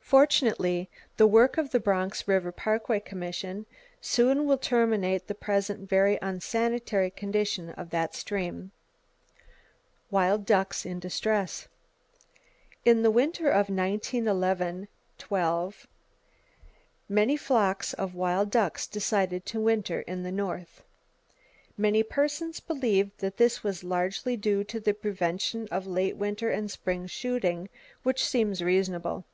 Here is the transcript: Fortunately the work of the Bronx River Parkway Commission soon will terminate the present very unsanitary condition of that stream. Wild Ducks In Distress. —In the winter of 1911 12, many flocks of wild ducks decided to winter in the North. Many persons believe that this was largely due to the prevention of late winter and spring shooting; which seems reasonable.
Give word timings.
Fortunately 0.00 0.88
the 1.18 1.26
work 1.26 1.58
of 1.58 1.70
the 1.70 1.78
Bronx 1.80 2.26
River 2.26 2.50
Parkway 2.50 2.98
Commission 2.98 3.66
soon 4.00 4.46
will 4.46 4.56
terminate 4.56 5.26
the 5.26 5.34
present 5.34 5.86
very 5.86 6.18
unsanitary 6.22 7.10
condition 7.10 7.68
of 7.70 7.90
that 7.90 8.14
stream. 8.14 8.70
Wild 10.10 10.46
Ducks 10.46 10.86
In 10.86 10.98
Distress. 10.98 11.68
—In 12.86 13.02
the 13.02 13.10
winter 13.10 13.50
of 13.50 13.68
1911 13.68 14.88
12, 15.18 15.86
many 17.06 17.36
flocks 17.36 17.92
of 17.92 18.14
wild 18.14 18.50
ducks 18.50 18.86
decided 18.86 19.44
to 19.44 19.60
winter 19.60 20.00
in 20.00 20.22
the 20.22 20.32
North. 20.32 20.84
Many 21.76 22.02
persons 22.02 22.60
believe 22.60 23.14
that 23.18 23.36
this 23.36 23.62
was 23.62 23.84
largely 23.84 24.38
due 24.38 24.64
to 24.64 24.80
the 24.80 24.94
prevention 24.94 25.68
of 25.70 25.86
late 25.86 26.16
winter 26.16 26.48
and 26.48 26.70
spring 26.70 27.06
shooting; 27.06 27.68
which 28.04 28.24
seems 28.26 28.62
reasonable. 28.62 29.26